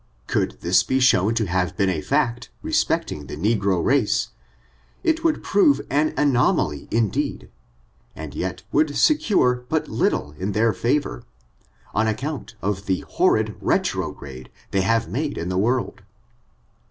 [0.25, 4.29] Could this be shown to have been a &ct, respecting the negro race,
[5.03, 7.51] it would prove an anoma ly indeed,
[8.15, 11.23] and yet would secure but little in their fa vor,
[11.93, 16.01] on account of the horrid retrograde they have made in the world.